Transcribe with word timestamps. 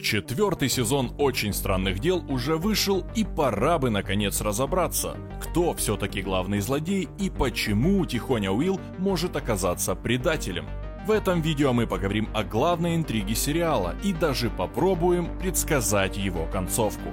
Четвертый 0.00 0.68
сезон 0.68 1.12
«Очень 1.18 1.52
странных 1.52 1.98
дел» 1.98 2.24
уже 2.28 2.56
вышел, 2.56 3.04
и 3.16 3.24
пора 3.24 3.78
бы 3.78 3.90
наконец 3.90 4.40
разобраться, 4.40 5.16
кто 5.42 5.74
все-таки 5.74 6.22
главный 6.22 6.60
злодей 6.60 7.08
и 7.18 7.30
почему 7.30 8.06
Тихоня 8.06 8.52
Уилл 8.52 8.80
может 8.98 9.34
оказаться 9.34 9.96
предателем. 9.96 10.66
В 11.04 11.10
этом 11.10 11.40
видео 11.40 11.72
мы 11.72 11.88
поговорим 11.88 12.28
о 12.32 12.44
главной 12.44 12.94
интриге 12.94 13.34
сериала 13.34 13.96
и 14.04 14.12
даже 14.12 14.50
попробуем 14.50 15.36
предсказать 15.40 16.16
его 16.16 16.46
концовку. 16.46 17.08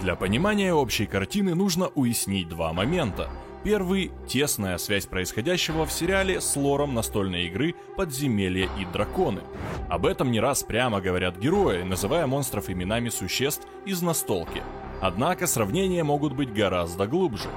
Для 0.00 0.14
понимания 0.14 0.72
общей 0.72 1.06
картины 1.06 1.56
нужно 1.56 1.88
уяснить 1.88 2.48
два 2.48 2.72
момента. 2.72 3.28
Первый– 3.64 4.12
тесная 4.28 4.78
связь 4.78 5.06
происходящего 5.06 5.84
в 5.86 5.92
сериале 5.92 6.40
с 6.40 6.54
лором 6.54 6.94
настольной 6.94 7.46
игры 7.46 7.74
«Подземелья 7.96 8.68
и 8.78 8.84
драконы». 8.92 9.40
Об 9.88 10.06
этом 10.06 10.30
не 10.30 10.38
раз 10.38 10.62
прямо 10.62 11.00
говорят 11.00 11.36
герои, 11.38 11.82
называя 11.82 12.28
монстров 12.28 12.70
именами 12.70 13.08
существ 13.08 13.66
из 13.86 14.00
настолки. 14.00 14.62
Однако 15.00 15.48
сравнения 15.48 16.04
могут 16.04 16.32
быть 16.32 16.54
гораздо 16.54 17.08
глубже. 17.08 17.48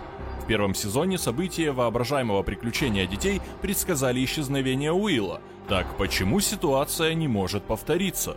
В 0.44 0.48
первом 0.48 0.73
сезоне 0.73 1.20
события 1.20 1.71
воображаемого 1.71 2.41
приключения 2.41 3.05
детей 3.05 3.40
предсказали 3.62 4.26
исчезновение 4.26 4.91
Уилла. 4.91 5.41
Так 5.70 5.85
почему 5.96 6.40
ситуация 6.40 7.13
не 7.13 7.27
может 7.27 7.63
повториться? 7.63 8.35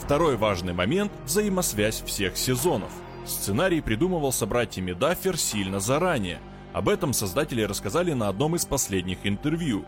Второй 0.00 0.36
важный 0.36 0.72
момент– 0.72 1.12
взаимосвязь 1.24 2.02
всех 2.02 2.36
сезонов– 2.36 2.90
Сценарий 3.26 3.80
придумывался 3.80 4.46
братьями 4.46 4.92
Даффер 4.92 5.36
сильно 5.36 5.80
заранее. 5.80 6.38
Об 6.72 6.88
этом 6.88 7.12
создатели 7.12 7.62
рассказали 7.62 8.12
на 8.12 8.28
одном 8.28 8.54
из 8.54 8.64
последних 8.64 9.18
интервью. 9.24 9.84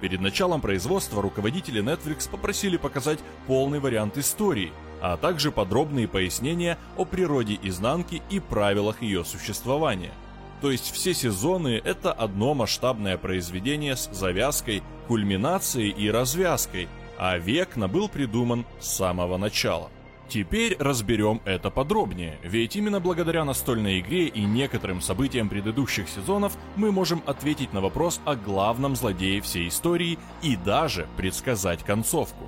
Перед 0.00 0.20
началом 0.20 0.60
производства 0.60 1.22
руководители 1.22 1.82
Netflix 1.82 2.28
попросили 2.28 2.76
показать 2.76 3.20
полный 3.46 3.78
вариант 3.78 4.18
истории, 4.18 4.72
а 5.00 5.16
также 5.16 5.50
подробные 5.50 6.06
пояснения 6.06 6.76
о 6.96 7.04
природе 7.04 7.58
изнанки 7.62 8.20
и 8.28 8.40
правилах 8.40 9.00
ее 9.00 9.24
существования. 9.24 10.12
То 10.60 10.70
есть 10.70 10.92
все 10.92 11.14
сезоны— 11.14 11.80
это 11.84 12.12
одно 12.12 12.54
масштабное 12.54 13.16
произведение 13.16 13.96
с 13.96 14.10
завязкой, 14.12 14.82
кульминацией 15.08 15.90
и 15.90 16.10
развязкой, 16.10 16.88
а 17.18 17.38
Векна 17.38 17.88
был 17.88 18.08
придуман 18.08 18.66
с 18.80 18.88
самого 18.88 19.38
начала. 19.38 19.90
Теперь 20.28 20.76
разберем 20.78 21.42
это 21.44 21.70
подробнее, 21.70 22.38
ведь 22.42 22.76
именно 22.76 23.00
благодаря 23.00 23.44
настольной 23.44 24.00
игре 24.00 24.26
и 24.26 24.42
некоторым 24.44 25.00
событиям 25.00 25.48
предыдущих 25.48 26.08
сезонов 26.08 26.56
мы 26.76 26.90
можем 26.90 27.22
ответить 27.26 27.72
на 27.72 27.80
вопрос 27.80 28.20
о 28.24 28.34
главном 28.34 28.96
злодее 28.96 29.42
всей 29.42 29.68
истории 29.68 30.18
и 30.42 30.56
даже 30.56 31.06
предсказать 31.16 31.82
концовку. 31.82 32.46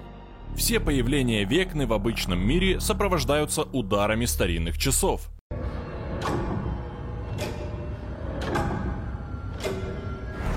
Все 0.57 0.81
появления 0.81 1.45
Векны 1.45 1.87
в 1.87 1.93
обычном 1.93 2.39
мире 2.39 2.81
сопровождаются 2.81 3.65
ударами 3.65 4.25
старинных 4.25 4.79
часов. 4.79 5.29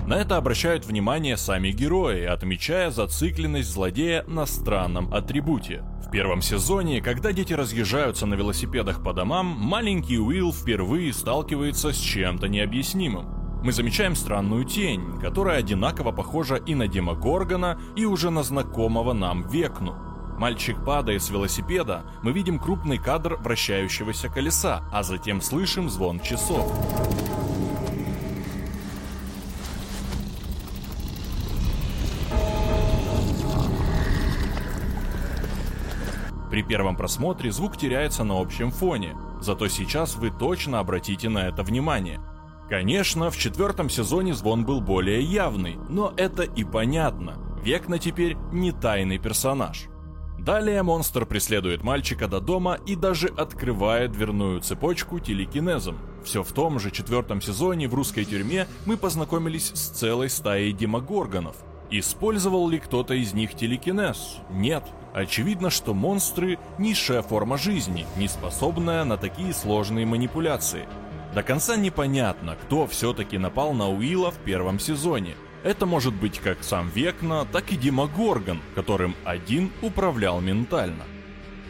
На 0.06 0.14
это 0.14 0.38
обращают 0.38 0.86
внимание 0.86 1.36
сами 1.36 1.72
герои, 1.72 2.24
отмечая 2.24 2.92
зацикленность 2.92 3.70
злодея 3.70 4.24
на 4.26 4.46
странном 4.46 5.14
атрибуте. 5.14 5.84
В 6.08 6.10
первом 6.10 6.42
сезоне, 6.42 7.02
когда 7.02 7.34
дети 7.34 7.52
разъезжаются 7.52 8.26
на 8.26 8.36
велосипедах 8.36 9.04
по 9.04 9.12
домам, 9.12 9.46
маленький 9.46 10.18
Уилл 10.18 10.54
впервые 10.54 11.12
сталкивается 11.12 11.92
с 11.92 11.98
чем-то 11.98 12.48
необъяснимым. 12.48 13.26
Мы 13.62 13.74
замечаем 13.74 14.16
странную 14.16 14.64
тень, 14.64 15.20
которая 15.20 15.60
одинаково 15.60 16.14
похожа 16.14 16.56
и 16.56 16.76
на 16.76 16.88
Дима 16.88 17.14
Горгана, 17.14 17.78
и 17.98 18.06
уже 18.06 18.30
на 18.30 18.44
знакомого 18.44 19.12
нам 19.12 19.50
Векну. 19.50 19.96
Мальчик 20.38 20.82
падает 20.86 21.24
с 21.24 21.30
велосипеда, 21.30 22.04
мы 22.24 22.32
видим 22.32 22.58
крупный 22.58 23.00
кадр 23.00 23.36
вращающегося 23.42 24.30
колеса, 24.30 24.84
а 24.94 25.04
затем 25.04 25.42
слышим 25.42 25.90
звон 25.90 26.22
часов. 26.22 26.72
При 36.58 36.64
первом 36.64 36.96
просмотре 36.96 37.52
звук 37.52 37.78
теряется 37.78 38.24
на 38.24 38.42
общем 38.42 38.72
фоне, 38.72 39.16
зато 39.40 39.68
сейчас 39.68 40.16
вы 40.16 40.32
точно 40.32 40.80
обратите 40.80 41.30
на 41.30 41.48
это 41.48 41.62
внимание. 41.62 42.20
Конечно, 42.68 43.30
в 43.30 43.38
четвертом 43.38 43.92
сезоне 43.92 44.34
звон 44.34 44.66
был 44.66 44.82
более 44.82 45.22
явный, 45.22 45.78
но 45.88 46.16
это 46.18 46.42
и 46.42 46.64
понятно. 46.64 47.38
Векна 47.62 48.00
теперь 48.00 48.38
не 48.52 48.72
тайный 48.72 49.20
персонаж. 49.20 49.86
Далее 50.40 50.82
монстр 50.82 51.28
преследует 51.28 51.84
мальчика 51.84 52.28
до 52.28 52.40
дома 52.40 52.80
и 52.88 52.96
даже 52.96 53.28
открывает 53.28 54.14
дверную 54.14 54.60
цепочку 54.60 55.20
телекинезом. 55.20 56.00
Все 56.26 56.42
в 56.42 56.52
том 56.54 56.80
же 56.80 56.90
четвертом 56.90 57.40
сезоне 57.40 57.88
в 57.88 57.94
русской 57.94 58.26
тюрьме 58.26 58.66
мы 58.88 58.98
познакомились 58.98 59.68
с 59.76 59.90
целой 59.90 60.32
стаей 60.32 60.74
демогоргонов. 60.74 61.56
Использовал 61.92 62.68
ли 62.68 62.80
кто-то 62.80 63.14
из 63.14 63.34
них 63.34 63.54
телекинез? 63.54 64.38
Нет. 64.50 64.84
Очевидно, 65.18 65.72
что 65.72 65.96
монстры– 65.96 66.60
низшая 66.78 67.24
форма 67.24 67.58
жизни, 67.58 68.06
не 68.18 68.28
способная 68.28 69.04
на 69.04 69.18
такие 69.18 69.52
сложные 69.52 70.06
манипуляции. 70.06 70.88
До 71.34 71.42
конца 71.42 71.76
непонятно, 71.76 72.56
кто 72.56 72.86
все-таки 72.86 73.40
напал 73.40 73.74
на 73.74 73.90
Уилла 73.90 74.30
в 74.30 74.38
первом 74.38 74.80
сезоне. 74.80 75.34
Это 75.64 75.88
может 75.88 76.14
быть 76.14 76.38
как 76.38 76.64
сам 76.64 76.90
Векна, 76.90 77.46
так 77.46 77.72
и 77.72 77.78
Дима 77.78 78.06
Горган, 78.06 78.62
которым 78.76 79.16
один 79.26 79.72
управлял 79.82 80.40
ментально. 80.40 81.06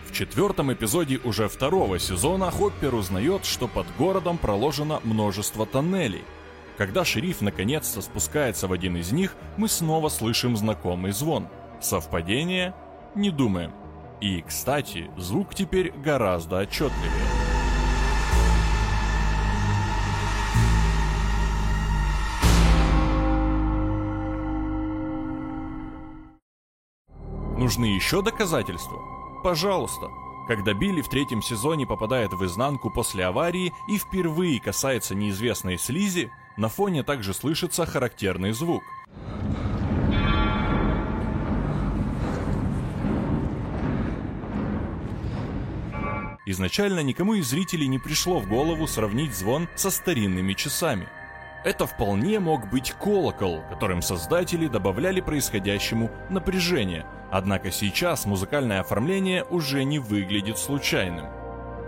В 0.09 0.11
четвертом 0.11 0.73
эпизоде 0.73 1.21
уже 1.23 1.47
второго 1.47 1.99
сезона 1.99 2.51
Хоппер 2.51 2.95
узнает, 2.95 3.45
что 3.45 3.69
под 3.69 3.87
городом 3.97 4.37
проложено 4.37 4.99
множество 5.05 5.65
тоннелей. 5.65 6.25
Когда 6.77 7.05
шериф 7.05 7.39
наконец-то 7.39 8.01
спускается 8.01 8.67
в 8.67 8.73
один 8.73 8.97
из 8.97 9.13
них, 9.13 9.37
мы 9.55 9.69
снова 9.69 10.09
слышим 10.09 10.57
знакомый 10.57 11.13
звон. 11.13 11.47
Совпадение? 11.79 12.73
Не 13.15 13.29
думаем. 13.31 13.71
И, 14.21 14.41
кстати, 14.41 15.11
звук 15.17 15.53
теперь 15.53 15.91
гораздо 15.91 16.59
отчетливее. 16.59 17.11
Нужны 27.57 27.85
еще 27.85 28.21
доказательства? 28.21 28.99
Пожалуйста. 29.43 30.07
Когда 30.47 30.73
Билли 30.73 31.01
в 31.01 31.09
третьем 31.09 31.41
сезоне 31.41 31.85
попадает 31.85 32.31
в 32.33 32.45
изнанку 32.45 32.89
после 32.89 33.25
аварии 33.25 33.73
и 33.89 33.97
впервые 33.97 34.61
касается 34.61 35.15
неизвестной 35.15 35.77
слизи, 35.77 36.31
на 36.55 36.69
фоне 36.69 37.03
также 37.03 37.33
слышится 37.33 37.85
характерный 37.85 38.51
звук– 38.53 38.83
Изначально 46.49 47.01
никому 47.01 47.33
из 47.33 47.49
зрителей 47.49 47.89
не 47.89 47.99
пришло 47.99 48.39
в 48.39 48.47
голову 48.47 48.87
сравнить 48.87 49.35
звон 49.35 49.67
со 49.75 49.91
старинными 49.91 50.53
часами. 50.53 51.09
Это 51.65 51.85
вполне 51.85 52.39
мог 52.39 52.69
быть 52.69 52.93
колокол, 52.93 53.63
которым 53.69 54.01
создатели 54.01 54.67
добавляли 54.67 55.19
происходящему 55.19 56.09
напряжение, 56.29 57.05
однако 57.31 57.69
сейчас 57.69 58.25
музыкальное 58.25 58.79
оформление 58.79 59.43
уже 59.43 59.83
не 59.83 59.99
выглядит 59.99 60.57
случайным. 60.57 61.25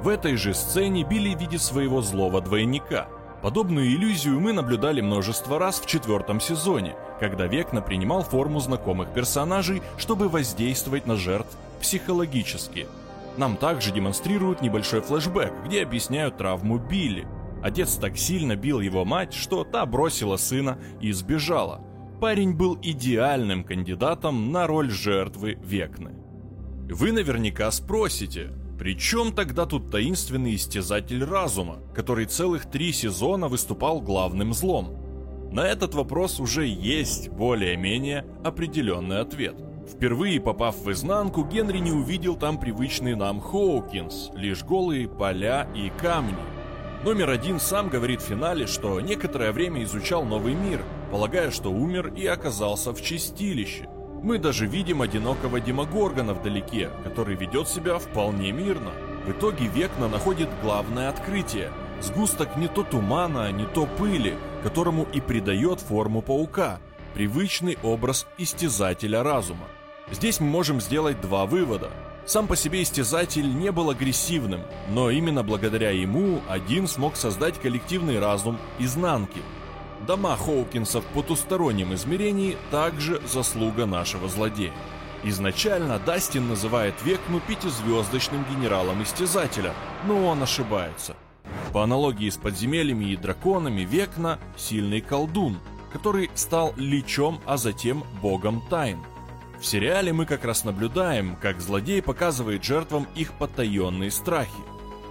В 0.01 0.09
этой 0.09 0.35
же 0.35 0.53
сцене 0.53 1.05
Билли 1.05 1.38
видит 1.39 1.62
своего 1.62 2.01
злого 2.01 2.41
двойника. 2.41 3.07
Подобную 3.41 3.88
иллюзию 3.88 4.41
мы 4.41 4.51
наблюдали 4.51 5.00
множество 5.00 5.57
раз 5.57 5.79
в 5.79 5.85
четвертом 5.85 6.41
сезоне, 6.41 6.97
когда 7.21 7.47
Векна 7.47 7.79
принимал 7.79 8.23
форму 8.23 8.59
знакомых 8.59 9.13
персонажей, 9.13 9.81
чтобы 9.97 10.27
воздействовать 10.27 11.07
на 11.07 11.15
жертв 11.15 11.55
психологически– 11.79 12.88
нам 13.39 13.56
также 13.57 13.91
демонстрируют 13.91 14.62
небольшой 14.62 15.01
флешбэк, 15.01 15.53
где 15.65 15.81
объясняют 15.81 16.38
травму 16.38 16.77
Билли. 16.77 17.25
Отец 17.63 17.95
так 17.95 18.18
сильно 18.18 18.56
бил 18.56 18.81
его 18.81 19.06
мать, 19.06 19.33
что 19.33 19.63
та 19.63 19.86
бросила 19.86 20.38
сына 20.38 20.77
и 21.01 21.12
сбежала. 21.12 21.81
Парень 22.21 22.53
был 22.53 22.77
идеальным 22.81 23.63
кандидатом 23.63 24.51
на 24.51 24.68
роль 24.68 24.91
жертвы 24.91 25.57
Векны. 25.63 26.12
Вы 26.89 27.13
наверняка 27.13 27.71
спросите, 27.71 28.51
при 28.77 28.97
чем 28.97 29.31
тогда 29.31 29.65
тут 29.65 29.89
таинственный 29.89 30.56
истязатель 30.56 31.24
разума, 31.24 31.77
который 31.95 32.25
целых 32.25 32.69
три 32.69 32.91
сезона 32.91 33.47
выступал 33.47 34.01
главным 34.01 34.53
злом? 34.53 34.97
На 35.51 35.65
этот 35.65 35.95
вопрос 35.95 36.39
уже 36.39 36.68
есть 36.68 37.30
более-менее 37.30 38.25
определенный 38.44 39.21
ответ– 39.21 39.56
Впервые 39.91 40.39
попав 40.39 40.77
в 40.77 40.91
изнанку, 40.91 41.44
Генри 41.44 41.80
не 41.80 41.91
увидел 41.91 42.36
там 42.36 42.59
привычный 42.59 43.15
нам 43.15 43.41
Хоукинс, 43.41 44.30
лишь 44.33 44.63
голые 44.63 45.07
поля 45.07 45.68
и 45.75 45.91
камни. 45.97 46.38
Номер 47.03 47.30
один 47.31 47.59
сам 47.59 47.89
говорит 47.89 48.21
в 48.21 48.25
финале, 48.25 48.68
что 48.68 49.00
некоторое 49.01 49.51
время 49.51 49.83
изучал 49.83 50.24
новый 50.24 50.53
мир, 50.53 50.83
полагая, 51.12 51.50
что 51.50 51.71
умер 51.71 52.13
и 52.15 52.25
оказался 52.25 52.94
в 52.94 53.01
чистилище. 53.01 53.89
Мы 54.21 54.38
даже 54.38 54.68
видим 54.68 55.01
одинокого 55.01 55.59
Демогоргона 55.59 56.33
вдалеке, 56.33 56.89
который 57.03 57.36
ведет 57.36 57.68
себя 57.68 57.97
вполне 57.97 58.51
мирно. 58.51 58.91
В 59.25 59.31
итоге 59.31 59.68
Векна 59.68 60.07
находит 60.07 60.50
главное 60.62 61.09
открытие– 61.09 61.71
сгусток 62.01 62.56
не 62.57 62.68
то 62.68 62.83
тумана, 62.83 63.51
не 63.51 63.65
то 63.65 63.86
пыли, 63.86 64.36
которому 64.63 65.07
и 65.13 65.19
придает 65.19 65.80
форму 65.80 66.21
паука, 66.21 66.80
привычный 67.13 67.77
образ 67.83 68.27
истязателя 68.38 69.24
разума. 69.24 69.68
Здесь 70.11 70.39
мы 70.39 70.47
можем 70.47 70.81
сделать 70.81 71.21
два 71.21 71.45
вывода. 71.45 71.91
Сам 72.25 72.47
по 72.47 72.56
себе 72.56 72.83
истязатель 72.83 73.47
не 73.47 73.71
был 73.71 73.89
агрессивным, 73.89 74.61
но 74.89 75.09
именно 75.09 75.44
благодаря 75.44 75.91
ему 75.91 76.41
один 76.47 76.88
смог 76.88 77.15
создать 77.15 77.59
коллективный 77.59 78.19
разум 78.19 78.59
изнанки. 78.77 79.41
Дома 80.06 80.38
Хоукинса 80.38 81.01
в 81.01 81.06
потустороннем 81.06 81.94
измерении 81.94 82.57
также 82.71 83.21
заслуга 83.27 83.85
нашего 83.85 84.29
злодея. 84.29 84.73
Изначально 85.23 86.00
Дастин 86.00 86.47
называет 86.47 86.95
Векну 87.03 87.41
пятизвездочным 87.41 88.45
генералом 88.50 89.03
Истязателя, 89.03 89.73
но 90.07 90.25
он 90.27 90.41
ошибается. 90.41 91.15
По 91.73 91.83
аналогии 91.83 92.29
с 92.29 92.38
подземельями 92.38 93.05
и 93.05 93.17
драконами, 93.17 93.81
Векна– 93.81 94.39
сильный 94.57 95.01
колдун, 95.01 95.59
который 95.91 96.29
стал 96.35 96.73
личом, 96.77 97.41
а 97.45 97.57
затем 97.57 98.03
богом 98.21 98.63
тайн. 98.69 99.00
В 99.59 99.65
сериале 99.65 100.13
мы 100.13 100.25
как 100.25 100.45
раз 100.45 100.63
наблюдаем, 100.63 101.35
как 101.35 101.59
злодей 101.59 102.01
показывает 102.01 102.63
жертвам 102.63 103.07
их 103.15 103.33
потаенные 103.33 104.09
страхи. 104.09 104.50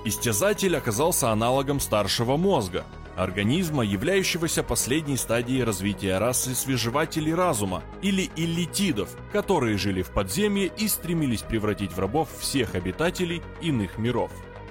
Истязатель 0.06 0.74
оказался 0.74 1.30
аналогом 1.30 1.80
старшего 1.80 2.38
мозга, 2.38 2.86
организма, 3.14 3.84
являющегося 3.84 4.62
последней 4.62 5.18
стадией 5.18 5.64
развития 5.64 6.16
расы 6.16 6.54
свежевателей 6.54 7.34
разума 7.34 7.82
или 8.00 8.30
иллитидов, 8.36 9.10
которые 9.32 9.76
жили 9.76 10.00
в 10.00 10.12
подземье 10.12 10.72
и 10.78 10.88
стремились 10.88 11.42
превратить 11.42 11.92
в 11.92 11.98
рабов 11.98 12.30
всех 12.38 12.74
обитателей 12.74 13.42
иных 13.60 13.98
миров. 13.98 14.30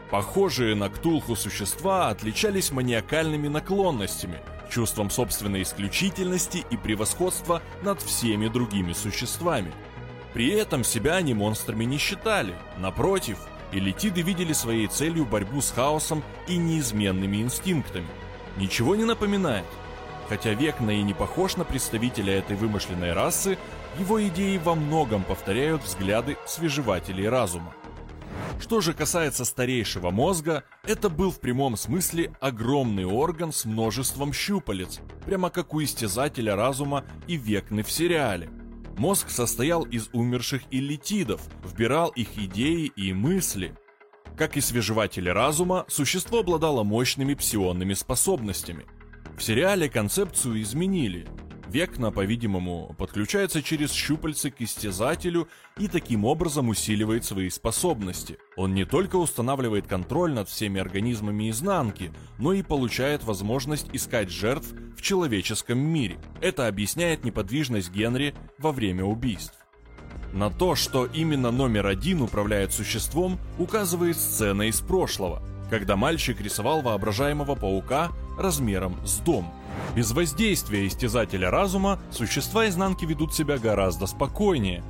Похожие 0.09 0.73
на 0.73 0.89
Ктулху 0.89 1.35
существа 1.35 2.09
отличались 2.09 2.71
маниакальными 2.71 3.47
наклонностями– 3.47 4.39
чувством 4.69 5.10
собственной 5.10 5.64
исключительности 5.64 6.66
и 6.69 6.78
превосходства 6.78 7.62
над 7.81 8.02
всеми 8.02 8.48
другими 8.48 8.94
существами. 8.94 9.72
При 10.34 10.50
этом 10.52 10.84
себя 10.84 11.16
они 11.16 11.34
монстрами 11.34 11.86
не 11.86 11.98
считали, 11.98 12.56
напротив, 12.78 13.38
элитиды 13.72 14.22
видели 14.22 14.54
своей 14.54 14.88
целью 14.88 15.25
борьбу 15.25 15.62
с 15.62 15.72
хаосом 15.72 16.24
и 16.48 16.58
неизменными 16.58 17.42
инстинктами. 17.42 18.08
Ничего 18.58 18.96
не 18.96 19.04
напоминает. 19.04 19.66
Хотя 20.30 20.54
Векна 20.54 20.92
и 20.92 21.02
не 21.04 21.14
похож 21.14 21.56
на 21.56 21.64
представителя 21.64 22.34
этой 22.34 22.56
вымышленной 22.56 23.14
расы, 23.14 23.58
его 23.98 24.22
идеи 24.28 24.58
во 24.58 24.75
многом 24.75 25.24
повторяют 25.24 25.84
взгляды 25.84 26.38
свежевателей 26.46 27.30
разума. 27.30 27.74
Что 28.59 28.81
же 28.81 28.94
касается 28.94 29.45
старейшего 29.45 30.09
мозга, 30.09 30.63
это 30.83 31.09
был 31.09 31.31
в 31.31 31.39
прямом 31.39 31.77
смысле 31.77 32.33
огромный 32.42 33.06
орган 33.06 33.51
с 33.51 33.65
множеством 33.65 34.33
щупалец, 34.33 35.00
прямо 35.25 35.50
как 35.50 35.74
у 35.74 35.83
истязателя 35.83 36.56
разума 36.56 37.06
и 37.27 37.38
векны 37.38 37.83
в 37.83 37.92
сериале. 37.92 38.50
Мозг 38.98 39.30
состоял 39.30 39.83
из 39.83 40.09
умерших 40.12 40.63
иллитидов, 40.71 41.42
вбирал 41.63 42.09
их 42.09 42.38
идеи 42.38 42.92
и 42.95 43.13
мысли. 43.13 43.75
Как 44.36 44.57
и 44.57 44.62
свежеватели 44.62 45.30
разума, 45.30 45.86
существо 45.88 46.39
обладало 46.39 46.83
мощными 46.83 47.36
псионными 47.36 47.94
способностями. 47.94 48.86
В 49.38 49.44
сериале 49.44 49.88
концепцию 49.88 50.62
изменили– 50.62 51.27
Векна, 51.69 52.12
по-видимому, 52.12 52.96
подключается 52.98 53.62
через 53.62 53.92
щупальцы 53.92 54.52
к 54.52 54.62
истязателю 54.62 55.50
и 55.78 55.88
таким 55.88 56.24
образом 56.24 56.69
усиливает 56.69 57.25
свои 57.25 57.50
способности. 57.50 58.38
Он 58.56 58.74
не 58.74 58.86
только 58.86 59.18
устанавливает 59.18 59.86
контроль 59.86 60.34
над 60.34 60.48
всеми 60.48 60.80
организмами 60.80 61.50
изнанки, 61.50 62.14
но 62.40 62.54
и 62.54 62.64
получает 62.64 63.24
возможность 63.24 63.90
искать 63.92 64.30
жертв 64.30 64.74
в 64.98 65.02
человеческом 65.02 65.80
мире. 65.80 66.18
Это 66.42 66.68
объясняет 66.68 67.25
неподвижность 67.25 67.92
Генри 67.92 68.34
во 68.58 68.72
время 68.72 69.04
убийств. 69.04 69.58
На 70.34 70.50
то, 70.50 70.75
что 70.75 71.06
именно 71.06 71.52
номер 71.52 71.88
один 71.88 72.22
управляет 72.22 72.72
существом, 72.72 73.40
указывает 73.58 74.18
сцена 74.18 74.69
из 74.69 74.80
прошлого, 74.80 75.44
когда 75.69 75.98
мальчик 75.98 76.40
рисовал 76.40 76.81
воображаемого 76.81 77.56
паука 77.56 78.12
размером 78.38 79.06
с 79.06 79.19
дом– 79.19 79.54
без 79.95 80.12
воздействия 80.12 80.88
истязателя 80.88 81.50
разума 81.50 82.00
существа 82.12 82.68
изнанки 82.68 83.06
ведут 83.06 83.33
себя 83.33 83.57
гораздо 83.57 84.06
спокойнее. 84.06 84.83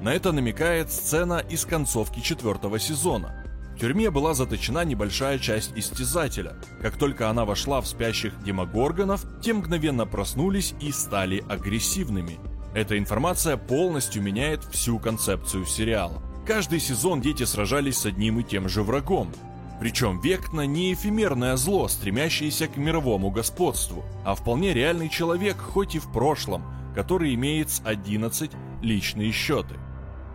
На 0.00 0.14
это 0.14 0.32
намекает 0.32 0.90
сцена 0.90 1.38
из 1.38 1.64
концовки 1.64 2.20
четвертого 2.20 2.78
сезона. 2.78 3.44
В 3.74 3.78
тюрьме 3.78 4.10
была 4.10 4.32
заточена 4.32 4.84
небольшая 4.84 5.38
часть 5.38 5.72
истязателя. 5.76 6.56
Как 6.80 6.96
только 6.96 7.28
она 7.28 7.44
вошла 7.44 7.82
в 7.82 7.86
спящих 7.86 8.42
демогоргонов, 8.42 9.26
те 9.42 9.52
мгновенно 9.52 10.06
проснулись 10.06 10.74
и 10.80 10.92
стали 10.92 11.44
агрессивными. 11.46 12.38
Эта 12.74 12.98
информация 12.98 13.58
полностью 13.58 14.22
меняет 14.22 14.64
всю 14.64 14.98
концепцию 14.98 15.66
сериала. 15.66 16.22
Каждый 16.46 16.80
сезон 16.80 17.20
дети 17.20 17.42
сражались 17.44 17.98
с 17.98 18.06
одним 18.06 18.40
и 18.40 18.44
тем 18.44 18.68
же 18.68 18.82
врагом. 18.82 19.32
Причем 19.78 20.20
Векна 20.20 20.64
не 20.64 20.94
эфемерное 20.94 21.56
зло, 21.56 21.88
стремящееся 21.88 22.66
к 22.66 22.76
мировому 22.76 23.30
господству, 23.30 24.04
а 24.24 24.34
вполне 24.34 24.72
реальный 24.72 25.08
человек, 25.08 25.58
хоть 25.58 25.94
и 25.94 25.98
в 25.98 26.10
прошлом, 26.10 26.64
который 26.94 27.34
имеет 27.34 27.70
с 27.70 27.82
11 27.84 28.50
личные 28.82 29.32
счеты. 29.32 29.74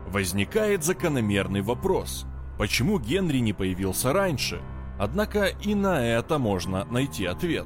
Возникает 0.08 0.84
закономерный 0.84 1.62
вопрос. 1.62 2.26
Почему 2.60 3.00
Генри 3.00 3.40
не 3.40 3.54
появился 3.54 4.14
раньше? 4.14 4.62
Однако 5.00 5.46
и 5.46 5.74
на 5.74 6.06
это 6.06 6.38
можно 6.38 6.86
найти 6.86 7.26
ответ. 7.26 7.66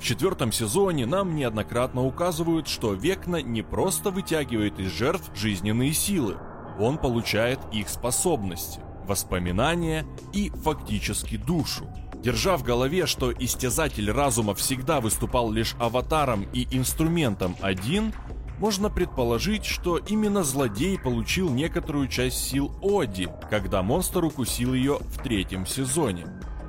В 0.00 0.02
четвертом 0.02 0.52
сезоне 0.52 1.04
нам 1.04 1.34
неоднократно 1.34 2.04
указывают, 2.04 2.68
что 2.68 2.94
Векна 2.94 3.42
не 3.42 3.60
просто 3.62 4.10
вытягивает 4.10 4.78
из 4.78 4.90
жертв 4.92 5.30
жизненные 5.34 5.92
силы, 5.92 6.36
он 6.78 6.98
получает 6.98 7.58
их 7.72 7.88
способности 7.88 8.80
воспоминания 9.06 10.04
и 10.32 10.50
фактически 10.50 11.36
душу. 11.36 11.86
Держа 12.22 12.56
в 12.56 12.62
голове, 12.62 13.06
что 13.06 13.32
истязатель 13.32 14.10
разума 14.10 14.54
всегда 14.54 15.00
выступал 15.00 15.50
лишь 15.50 15.76
аватаром 15.78 16.46
и 16.52 16.66
инструментом 16.70 17.56
один, 17.60 18.12
можно 18.58 18.90
предположить, 18.90 19.64
что 19.64 19.98
именно 19.98 20.42
злодей 20.42 20.98
получил 20.98 21.50
некоторую 21.50 22.08
часть 22.08 22.38
сил 22.38 22.72
Оди, 22.82 23.28
когда 23.50 23.82
монстр 23.82 24.24
укусил 24.24 24.74
ее 24.74 24.98
в 24.98 25.22
третьем 25.22 25.66
сезоне. 25.66 26.26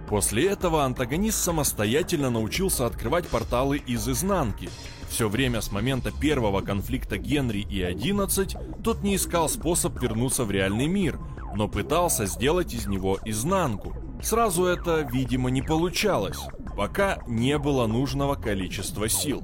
После 0.07 0.47
этого 0.47 0.83
антагонист 0.83 1.37
самостоятельно 1.37 2.29
научился 2.29 2.85
открывать 2.85 3.27
порталы 3.27 3.77
из 3.77 4.07
изнанки. 4.07 4.69
Все 5.09 5.27
время 5.27 5.61
с 5.61 5.71
момента 5.71 6.11
первого 6.11 6.61
конфликта 6.61 7.17
Генри 7.17 7.59
и 7.59 7.81
11 7.81 8.55
тот 8.83 9.03
не 9.03 9.15
искал 9.15 9.49
способ 9.49 10.01
вернуться 10.01 10.43
в 10.43 10.51
реальный 10.51 10.87
мир, 10.87 11.19
но 11.57 11.67
пытался 11.67 12.27
сделать 12.27 12.73
из 12.75 12.85
него 12.85 13.17
изнанку. 13.25 13.95
Сразу 14.21 14.65
это, 14.65 15.01
видимо, 15.11 15.49
не 15.49 15.63
получалось, 15.63 16.39
пока 16.75 17.17
не 17.27 17.57
было 17.57 17.87
нужного 17.87 18.35
количества 18.35 19.09
сил. 19.09 19.43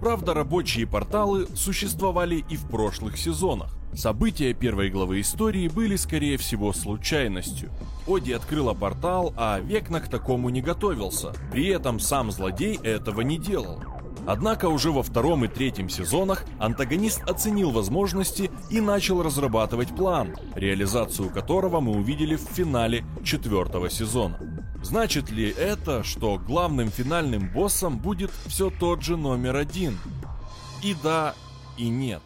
Правда, 0.00 0.34
рабочие 0.34 0.86
порталы 0.86 1.48
существовали 1.54 2.44
и 2.48 2.56
в 2.56 2.68
прошлых 2.68 3.18
сезонах. 3.18 3.76
События 3.92 4.54
первой 4.54 4.88
главы 4.88 5.20
истории 5.20 5.68
были, 5.68 5.96
скорее 5.96 6.38
всего, 6.38 6.72
случайностью. 6.72 7.70
Оди 8.06 8.32
открыла 8.32 8.72
портал, 8.72 9.34
а 9.36 9.58
Векна 9.58 10.00
к 10.00 10.08
такому 10.08 10.48
не 10.48 10.62
готовился. 10.62 11.32
При 11.50 11.66
этом 11.68 11.98
сам 11.98 12.30
злодей 12.30 12.78
этого 12.82 13.20
не 13.20 13.38
делал. 13.38 13.82
Однако 14.26 14.68
уже 14.68 14.92
во 14.92 15.02
втором 15.02 15.44
и 15.44 15.48
третьем 15.48 15.88
сезонах 15.88 16.44
антагонист 16.58 17.22
оценил 17.28 17.70
возможности 17.70 18.50
и 18.70 18.80
начал 18.80 19.22
разрабатывать 19.22 19.88
план, 19.88 20.36
реализацию 20.54 21.30
которого 21.30 21.80
мы 21.80 21.92
увидели 21.92 22.36
в 22.36 22.42
финале 22.42 23.04
четвертого 23.24 23.90
сезона. 23.90 24.38
Значит 24.82 25.30
ли 25.30 25.50
это, 25.50 26.02
что 26.04 26.38
главным 26.38 26.90
финальным 26.90 27.48
боссом 27.52 27.98
будет 27.98 28.30
все 28.46 28.70
тот 28.70 29.02
же 29.02 29.16
номер 29.16 29.56
один? 29.56 29.98
И 30.82 30.94
да, 31.02 31.34
и 31.76 31.88
нет. 31.88 32.22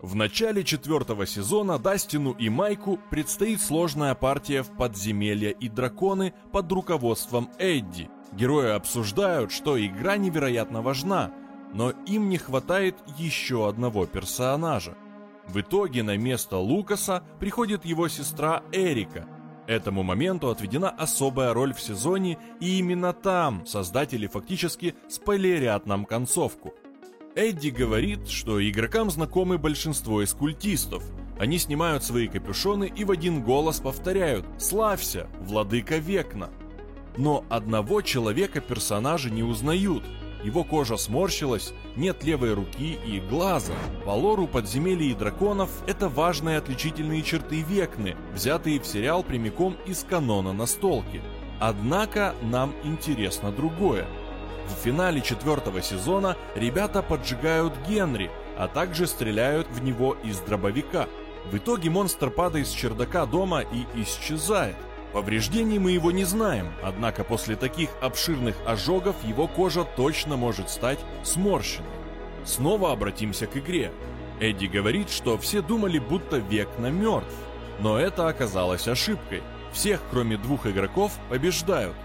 В 0.00 0.14
начале 0.14 0.62
четвертого 0.62 1.26
сезона 1.26 1.78
Дастину 1.78 2.32
и 2.32 2.48
Майку 2.48 2.98
предстоит 3.10 3.60
сложная 3.60 4.14
партия 4.14 4.62
в 4.62 4.76
подземелья 4.76 5.50
и 5.50 5.68
драконы 5.68 6.34
под 6.52 6.70
руководством 6.70 7.48
Эдди– 7.58 8.08
Герои 8.32 8.70
обсуждают, 8.70 9.52
что 9.52 9.84
игра 9.84 10.16
невероятно 10.16 10.82
важна, 10.82 11.30
но 11.72 11.90
им 12.06 12.28
не 12.28 12.38
хватает 12.38 12.96
еще 13.18 13.68
одного 13.68 14.06
персонажа. 14.06 14.96
В 15.46 15.60
итоге 15.60 16.02
на 16.02 16.16
место 16.16 16.56
Лукаса 16.56 17.22
приходит 17.38 17.84
его 17.84 18.08
сестра 18.08 18.62
Эрика. 18.72 19.26
Этому 19.66 20.02
моменту 20.02 20.48
отведена 20.48 20.90
особая 20.90 21.52
роль 21.52 21.74
в 21.74 21.80
сезоне, 21.80 22.38
и 22.60 22.78
именно 22.78 23.12
там 23.12 23.66
создатели 23.66 24.26
фактически 24.26 24.94
спойлерят 25.08 25.86
нам 25.86 26.04
концовку. 26.04 26.74
Эдди 27.34 27.68
говорит, 27.68 28.28
что 28.28 28.66
игрокам 28.66 29.10
знакомы 29.10 29.58
большинство 29.58 30.22
из 30.22 30.32
культистов. 30.32 31.04
Они 31.38 31.58
снимают 31.58 32.02
свои 32.02 32.28
капюшоны 32.28 32.90
и 32.94 33.04
в 33.04 33.10
один 33.10 33.42
голос 33.42 33.80
повторяют 33.80 34.46
«Славься, 34.58 35.28
владыка 35.40 35.98
Векна!». 35.98 36.48
Но 37.16 37.44
одного 37.48 38.02
человека 38.02 38.60
персонажи 38.60 39.30
не 39.30 39.42
узнают– 39.42 40.04
его 40.46 40.62
кожа 40.62 40.96
сморщилась, 40.96 41.72
нет 41.96 42.22
левой 42.22 42.54
руки 42.54 42.98
и 43.04 43.18
глаза. 43.18 43.72
По 44.04 44.10
лору 44.10 44.46
подземелий 44.46 45.10
и 45.10 45.14
драконов 45.14 45.70
это 45.88 46.08
важные 46.08 46.58
отличительные 46.58 47.24
черты 47.24 47.62
Векны, 47.62 48.16
взятые 48.32 48.78
в 48.78 48.86
сериал 48.86 49.24
прямиком 49.24 49.76
из 49.86 50.04
канона 50.04 50.52
настолки. 50.52 51.20
Однако 51.58 52.36
нам 52.42 52.74
интересно 52.84 53.50
другое. 53.50 54.06
В 54.68 54.84
финале 54.84 55.20
четвертого 55.20 55.82
сезона 55.82 56.36
ребята 56.54 57.02
поджигают 57.02 57.72
Генри, 57.88 58.30
а 58.56 58.68
также 58.68 59.08
стреляют 59.08 59.66
в 59.70 59.82
него 59.82 60.16
из 60.22 60.38
дробовика. 60.38 61.08
В 61.50 61.56
итоге 61.56 61.90
монстр 61.90 62.30
падает 62.30 62.68
с 62.68 62.70
чердака 62.70 63.26
дома 63.26 63.62
и 63.62 63.84
исчезает. 64.00 64.76
Повреждений 65.16 65.78
мы 65.78 65.92
его 65.92 66.10
не 66.10 66.24
знаем, 66.24 66.74
однако 66.82 67.24
после 67.24 67.56
таких 67.56 67.88
обширных 68.02 68.54
ожогов 68.66 69.16
его 69.24 69.48
кожа 69.48 69.82
точно 69.96 70.36
может 70.36 70.68
стать 70.68 70.98
сморщенной. 71.22 71.88
Снова 72.44 72.92
обратимся 72.92 73.46
к 73.46 73.56
игре. 73.56 73.92
Эдди 74.40 74.66
говорит, 74.66 75.08
что 75.08 75.38
все 75.38 75.62
думали, 75.62 75.98
будто 75.98 76.36
Векна 76.36 76.90
мертв. 76.90 77.32
Но 77.80 77.98
это 77.98 78.28
оказалось 78.28 78.88
ошибкой. 78.88 79.42
Всех, 79.72 80.02
кроме 80.10 80.36
двух 80.36 80.66
игроков, 80.66 81.12
побеждают. 81.30 81.96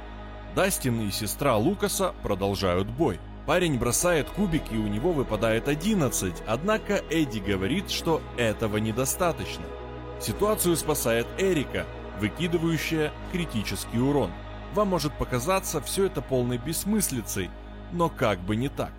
Дастин 0.56 1.06
и 1.06 1.12
сестра 1.12 1.58
Лукаса 1.58 2.14
продолжают 2.24 2.88
бой. 2.88 3.20
Парень 3.46 3.78
бросает 3.78 4.30
кубик 4.30 4.72
и 4.72 4.78
у 4.78 4.88
него 4.88 5.12
выпадает 5.12 5.68
11, 5.68 6.44
однако 6.48 7.04
Эдди 7.10 7.40
говорит, 7.40 7.92
что 7.92 8.22
этого 8.38 8.78
недостаточно. 8.78 9.66
Ситуацию 10.22 10.78
спасает 10.78 11.28
Эрика, 11.38 11.86
выкидывающая 12.22 13.12
критический 13.32 14.00
урон. 14.00 14.32
Вам 14.76 14.90
может 14.90 15.12
показаться 15.14 15.82
все 15.82 16.06
это 16.06 16.22
полной 16.22 16.60
бессмыслицей, 16.60 17.50
но 17.92 18.10
как 18.10 18.40
бы 18.40 18.56
не 18.56 18.70
так. 18.70 18.94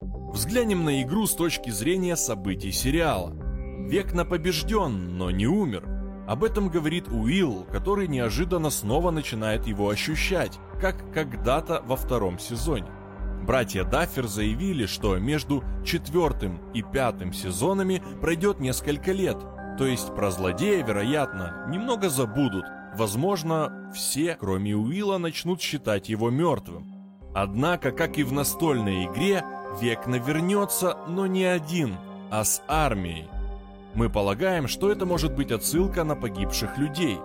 Взглянем 0.00 0.84
на 0.84 1.02
игру 1.02 1.26
с 1.26 1.34
точки 1.34 1.70
зрения 1.70 2.16
событий 2.16 2.72
сериала. 2.72 3.32
Векна 3.88 4.24
побежден, 4.24 5.16
но 5.16 5.30
не 5.30 5.46
умер. 5.46 5.84
Об 6.28 6.44
этом 6.44 6.68
говорит 6.68 7.08
Уилл, 7.08 7.64
который 7.72 8.06
неожиданно 8.08 8.68
снова 8.68 9.10
начинает 9.10 9.66
его 9.66 9.88
ощущать, 9.88 10.58
как 10.80 10.96
когда-то 11.14 11.82
во 11.86 11.96
втором 11.96 12.38
сезоне. 12.38 12.90
Братья 13.46 13.84
Даффер 13.84 14.26
заявили, 14.26 14.84
что 14.84 15.16
между 15.16 15.64
четвертым 15.86 16.60
и 16.74 16.82
пятым 16.82 17.32
сезонами 17.32 18.02
пройдет 18.20 18.60
несколько 18.60 19.12
лет, 19.12 19.38
то 19.78 19.86
есть 19.86 20.12
про 20.14 20.32
злодея, 20.32 20.84
вероятно, 20.84 21.64
немного 21.68 22.08
забудут. 22.08 22.64
Возможно, 22.96 23.90
все, 23.94 24.36
кроме 24.38 24.74
Уилла, 24.76 25.18
начнут 25.18 25.62
считать 25.62 26.08
его 26.08 26.30
мертвым. 26.30 26.92
Однако, 27.32 27.92
как 27.92 28.18
и 28.18 28.24
в 28.24 28.32
настольной 28.32 29.06
игре, 29.06 29.44
Векна 29.80 30.18
вернется, 30.18 30.96
но 31.06 31.26
не 31.26 31.44
один, 31.44 31.96
а 32.30 32.42
с 32.42 32.60
армией. 32.66 33.28
Мы 33.94 34.10
полагаем, 34.10 34.66
что 34.66 34.90
это 34.90 35.06
может 35.06 35.36
быть 35.36 35.52
отсылка 35.52 36.02
на 36.02 36.16
погибших 36.16 36.76
людей. 36.76 37.18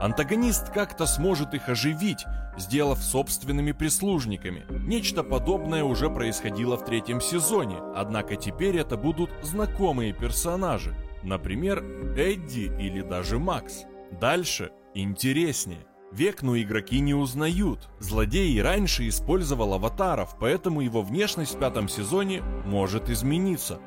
Антагонист 0.00 0.70
как-то 0.70 1.04
сможет 1.04 1.52
их 1.52 1.68
оживить, 1.68 2.24
сделав 2.56 3.02
собственными 3.02 3.72
прислужниками. 3.72 4.64
Нечто 4.70 5.22
подобное 5.22 5.84
уже 5.84 6.08
происходило 6.08 6.78
в 6.78 6.84
третьем 6.86 7.20
сезоне, 7.20 7.76
однако 7.94 8.36
теперь 8.36 8.78
это 8.78 8.96
будут 8.96 9.30
знакомые 9.42 10.14
персонажи. 10.14 10.94
Например, 11.22 11.82
Эдди 12.16 12.72
или 12.78 13.02
даже 13.02 13.38
Макс. 13.38 13.84
Дальше 14.20 14.70
интереснее. 14.94 15.86
Векну 16.12 16.60
игроки 16.60 16.98
не 17.00 17.14
узнают. 17.14 17.88
Злодей 18.00 18.60
раньше 18.60 19.06
использовал 19.08 19.74
аватаров, 19.74 20.36
поэтому 20.40 20.80
его 20.80 21.02
внешность 21.02 21.54
в 21.54 21.58
пятом 21.58 21.88
сезоне 21.88 22.42
может 22.64 23.08
измениться. 23.10 23.80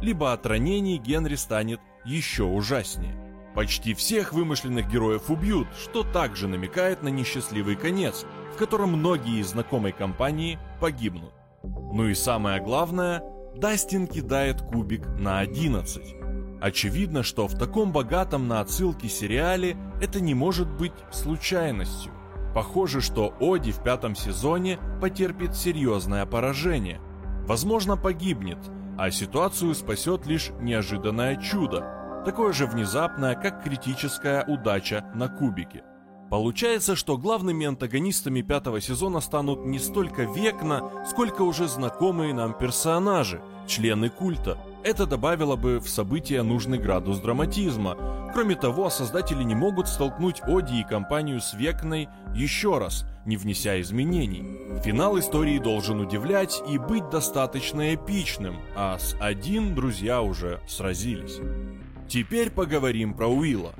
Либо 0.00 0.32
от 0.32 0.46
ранений 0.46 0.96
Генри 0.96 1.34
станет 1.34 1.80
еще 2.04 2.44
ужаснее. 2.44 3.14
Почти 3.54 3.94
всех 3.94 4.32
вымышленных 4.32 4.88
героев 4.90 5.30
убьют, 5.30 5.68
что 5.78 6.02
также 6.02 6.46
намекает 6.46 7.02
на 7.02 7.08
несчастливый 7.08 7.76
конец, 7.76 8.24
в 8.54 8.58
котором 8.58 8.92
многие 8.92 9.40
из 9.40 9.48
знакомой 9.48 9.92
компании 9.92 10.58
погибнут. 10.80 11.32
Ну 11.62 12.08
и 12.08 12.14
самое 12.14 12.60
главное, 12.60 13.22
Дастин 13.54 14.06
кидает 14.06 14.60
кубик 14.60 15.06
на 15.18 15.38
11. 15.38 16.15
Очевидно, 16.60 17.22
что 17.22 17.46
в 17.46 17.58
таком 17.58 17.92
богатом 17.92 18.48
на 18.48 18.60
отсылки 18.60 19.06
сериале 19.08 19.76
это 20.00 20.20
не 20.20 20.34
может 20.34 20.68
быть 20.68 20.94
случайностью. 21.12 22.12
Похоже, 22.54 23.02
что 23.02 23.34
Оди 23.38 23.70
в 23.70 23.82
пятом 23.82 24.14
сезоне 24.14 24.78
потерпит 25.00 25.54
серьезное 25.54 26.24
поражение. 26.24 27.00
Возможно, 27.46 27.98
погибнет, 27.98 28.58
а 28.96 29.10
ситуацию 29.10 29.74
спасет 29.74 30.26
лишь 30.26 30.50
неожиданное 30.60 31.36
чудо, 31.36 32.22
такое 32.24 32.54
же 32.54 32.66
внезапное, 32.66 33.34
как 33.34 33.62
критическая 33.62 34.42
удача 34.46 35.04
на 35.14 35.28
кубике. 35.28 35.84
Получается, 36.30 36.96
что 36.96 37.18
главными 37.18 37.66
антагонистами 37.66 38.40
пятого 38.40 38.80
сезона 38.80 39.20
станут 39.20 39.64
не 39.66 39.78
столько 39.78 40.22
Векна, 40.22 41.04
сколько 41.08 41.42
уже 41.42 41.68
знакомые 41.68 42.34
нам 42.34 42.54
персонажи, 42.54 43.42
члены 43.66 44.08
культа– 44.08 44.58
это 44.86 45.04
добавило 45.04 45.56
бы 45.56 45.80
в 45.80 45.88
события 45.88 46.42
нужный 46.42 46.78
градус 46.78 47.18
драматизма. 47.18 48.30
Кроме 48.32 48.54
того, 48.54 48.88
создатели 48.88 49.42
не 49.42 49.56
могут 49.56 49.88
столкнуть 49.88 50.40
Оди 50.46 50.80
и 50.80 50.84
компанию 50.84 51.40
с 51.40 51.54
Векной 51.54 52.08
еще 52.36 52.78
раз, 52.78 53.04
не 53.24 53.36
внеся 53.36 53.80
изменений. 53.80 54.80
Финал 54.84 55.18
истории 55.18 55.58
должен 55.58 56.00
удивлять 56.00 56.62
и 56.70 56.78
быть 56.78 57.08
достаточно 57.10 57.96
эпичным, 57.96 58.58
а 58.76 58.96
с 59.00 59.16
один 59.18 59.74
друзья 59.74 60.22
уже 60.22 60.60
сразились. 60.68 61.40
Теперь 62.08 62.50
поговорим 62.50 63.14
про 63.14 63.26
Уилла. 63.26 63.74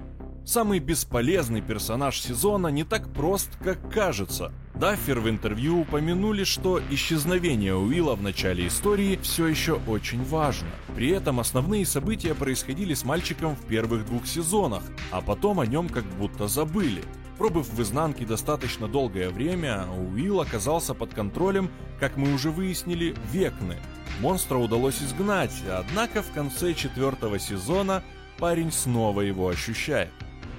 Самый 0.44 0.80
бесполезный 0.80 1.60
персонаж 1.60 2.20
сезона 2.20 2.66
не 2.66 2.82
так 2.82 3.12
прост, 3.12 3.50
как 3.62 3.92
кажется. 3.92 4.52
Даффер 4.76 5.21
в 5.21 5.30
интервью 5.30 5.80
упомянули, 5.80 6.45
что 6.45 6.83
исчезновение 6.90 7.75
Уилла 7.75 8.14
в 8.14 8.23
начале 8.23 8.66
истории 8.66 9.18
все 9.23 9.47
еще 9.47 9.80
очень 9.87 10.23
важно. 10.23 10.68
При 10.95 11.09
этом 11.09 11.40
основные 11.40 11.87
события 11.87 12.35
происходили 12.35 12.92
с 12.92 13.02
мальчиком 13.02 13.56
в 13.56 13.62
первых 13.62 14.04
двух 14.04 14.26
сезонах, 14.26 14.83
а 15.11 15.23
потом 15.23 15.61
о 15.61 15.66
нем 15.66 15.88
как 15.88 16.04
будто 16.04 16.47
забыли. 16.47 17.02
Пробыв 17.38 17.71
в 17.71 17.80
изнанке 17.80 18.26
достаточно 18.26 18.87
долгое 18.87 19.30
время, 19.30 19.87
Уилл 19.97 20.42
оказался 20.42 20.92
под 20.92 21.14
контролем, 21.14 21.71
как 21.99 22.18
мы 22.18 22.35
уже 22.35 22.50
выяснили, 22.50 23.14
Векны. 23.33 23.76
Монстра 24.21 24.59
удалось 24.59 25.02
изгнать, 25.02 25.54
однако 25.71 26.23
в 26.23 26.30
конце 26.33 26.75
четвертого 26.75 27.38
сезона 27.38 28.02
парень 28.38 28.73
снова 28.73 29.23
его 29.23 29.49
ощущает. 29.49 30.12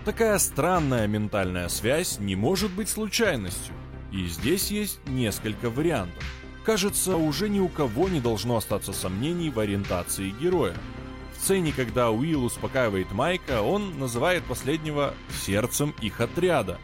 Такая 0.05 0.39
странная 0.39 1.05
ментальная 1.05 1.67
связь 1.67 2.17
не 2.17 2.35
может 2.35 2.71
быть 2.71 2.89
случайностью. 2.89 3.75
И 4.17 4.25
здесь 4.25 4.71
есть 4.71 4.99
несколько 5.05 5.69
вариантов. 5.69 6.23
Кажется, 6.65 7.17
уже 7.17 7.49
ни 7.49 7.59
у 7.59 7.67
кого 7.67 8.09
не 8.09 8.19
должно 8.19 8.57
остаться 8.57 8.91
сомнений 8.91 9.51
в 9.51 9.59
ориентации 9.59 10.31
героя. 10.41 10.75
В 11.35 11.39
сцене, 11.39 11.71
когда 11.71 12.09
Уилл 12.09 12.43
успокаивает 12.43 13.11
Майка, 13.11 13.61
он 13.61 13.99
называет 13.99 14.43
последнего 14.45 15.13
«сердцем 15.45 15.93
их 16.01 16.19
отряда». 16.19 16.79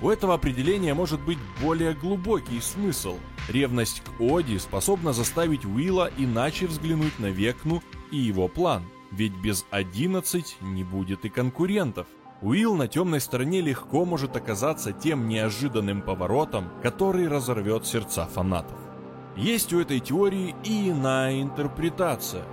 У 0.00 0.08
этого 0.08 0.32
определения 0.32 0.94
может 0.94 1.20
быть 1.20 1.36
более 1.60 1.92
глубокий 1.92 2.62
смысл. 2.62 3.18
Ревность 3.50 4.00
к 4.00 4.18
Оди 4.18 4.56
способна 4.56 5.12
заставить 5.12 5.66
Уилла 5.66 6.10
иначе 6.16 6.66
взглянуть 6.66 7.18
на 7.18 7.26
Векну 7.26 7.82
и 8.10 8.16
его 8.16 8.48
план. 8.48 8.84
Ведь 9.10 9.34
без 9.34 9.66
11 9.70 10.56
не 10.62 10.82
будет 10.82 11.26
и 11.26 11.28
конкурентов. 11.28 12.06
Уилл 12.42 12.74
на 12.74 12.88
темной 12.88 13.20
стороне 13.20 13.60
легко 13.60 14.06
может 14.06 14.34
оказаться 14.34 14.92
тем 14.92 15.28
неожиданным 15.28 16.00
поворотом, 16.00 16.70
который 16.82 17.28
разорвет 17.28 17.84
сердца 17.84 18.24
фанатов. 18.24 18.78
Есть 19.36 19.74
у 19.74 19.80
этой 19.80 20.00
теории 20.00 20.54
и 20.64 20.90
иная 20.90 21.42
интерпретация. 21.42 22.44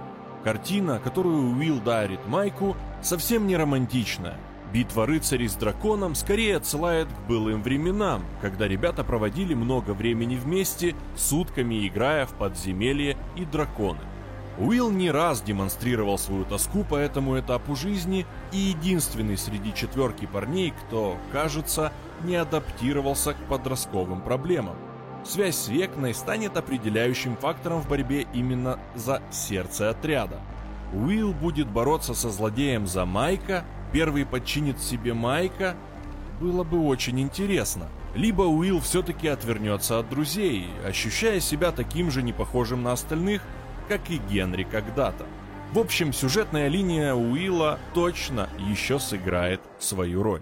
Картина, 0.43 0.99
которую 1.01 1.57
Уилл 1.57 1.79
дарит 1.79 2.27
Майку, 2.27 2.75
совсем 3.01 3.47
не 3.47 3.55
романтичная. 3.55 4.37
Битва 4.73 5.05
рыцарей 5.05 5.47
с 5.47 5.55
драконом 5.55 6.15
скорее 6.15 6.57
отсылает 6.57 7.07
к 7.07 7.27
былым 7.29 7.63
временам, 7.63 8.25
когда 8.41 8.67
ребята 8.67 9.05
проводили 9.05 9.53
много 9.53 9.91
времени 9.91 10.35
вместе, 10.35 10.95
сутками 11.15 11.87
играя 11.87 12.25
в 12.25 12.33
подземелье 12.33 13.17
и 13.37 13.45
драконы. 13.45 14.01
Уилл 14.59 14.89
не 14.89 15.11
раз 15.11 15.41
демонстрировал 15.41 16.17
свою 16.17 16.43
тоску 16.43 16.83
по 16.83 16.95
этому 16.95 17.39
этапу 17.39 17.75
жизни 17.75 18.25
и 18.51 18.57
единственный 18.57 19.37
среди 19.37 19.73
четверки 19.73 20.25
парней, 20.25 20.73
кто, 20.85 21.17
кажется, 21.31 21.93
не 22.23 22.35
адаптировался 22.35 23.33
к 23.33 23.37
подростковым 23.49 24.21
проблемам. 24.21 24.75
Связь 25.23 25.57
с 25.57 25.67
Векной 25.67 26.13
станет 26.13 26.57
определяющим 26.57 27.37
фактором 27.37 27.81
в 27.81 27.89
борьбе 27.89 28.25
именно 28.33 28.79
за 28.95 29.21
сердце 29.29 29.91
отряда. 29.91 30.39
Уилл 30.93 31.33
будет 31.33 31.67
бороться 31.67 32.15
со 32.15 32.29
злодеем 32.29 32.87
за 32.87 33.05
Майка, 33.05 33.65
первый 33.91 34.25
подчинит 34.25 34.79
себе 34.79 35.13
Майка. 35.13 35.75
Было 36.39 36.63
бы 36.63 36.85
очень 36.85 37.19
интересно. 37.19 37.87
Либо 38.15 38.43
Уилл 38.43 38.79
все-таки 38.79 39.27
отвернется 39.27 39.99
от 39.99 40.09
друзей, 40.09 40.67
ощущая 40.85 41.39
себя 41.39 41.71
таким 41.71 42.09
же 42.09 42.23
непохожим 42.23 42.81
на 42.81 42.93
остальных, 42.93 43.43
как 43.87 44.09
и 44.09 44.17
Генри 44.17 44.63
когда-то. 44.63 45.25
В 45.73 45.79
общем, 45.79 46.13
сюжетная 46.13 46.69
линия 46.69 47.13
Уилла 47.13 47.77
точно 47.93 48.49
еще 48.69 48.99
сыграет 48.99 49.61
свою 49.79 50.23
роль. 50.23 50.41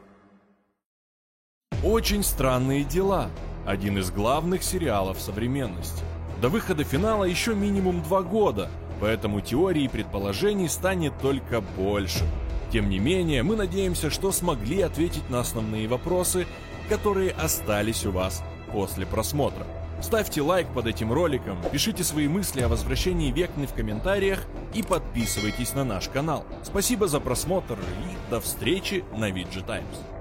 Очень 1.83 2.23
странные 2.23 2.83
дела. 2.83 3.29
Один 3.65 3.97
из 3.97 4.11
главных 4.11 4.63
сериалов 4.63 5.19
современности. 5.19 6.03
До 6.41 6.49
выхода 6.49 6.83
финала 6.83 7.23
еще 7.23 7.55
минимум 7.55 8.03
два 8.03 8.21
года, 8.21 8.69
поэтому 9.01 9.41
теорий 9.41 9.85
и 9.85 9.89
предположений 9.89 10.69
станет 10.69 11.13
только 11.21 11.61
больше. 11.61 12.23
Тем 12.71 12.89
не 12.89 12.99
менее, 12.99 13.41
мы 13.41 13.55
надеемся, 13.55 14.09
что 14.09 14.31
смогли 14.31 14.81
ответить 14.81 15.29
на 15.29 15.39
основные 15.39 15.87
вопросы, 15.87 16.45
которые 16.89 17.31
остались 17.31 18.05
у 18.05 18.11
вас 18.11 18.43
после 18.71 19.05
просмотра. 19.05 19.65
Ставьте 20.01 20.41
лайк 20.41 20.67
под 20.73 20.87
этим 20.87 21.11
роликом, 21.11 21.57
пишите 21.71 22.03
свои 22.03 22.27
мысли 22.27 22.61
о 22.61 22.67
возвращении 22.67 23.31
Векны 23.31 23.65
в 23.65 23.73
комментариях 23.73 24.45
и 24.73 24.83
подписывайтесь 24.83 25.73
на 25.73 25.83
наш 25.83 26.09
канал. 26.09 26.45
Спасибо 26.63 27.07
за 27.07 27.19
просмотр 27.19 27.79
и 27.79 28.31
до 28.31 28.39
встречи 28.41 29.03
на 29.15 29.31
VG 29.31 29.65
Times. 29.65 30.14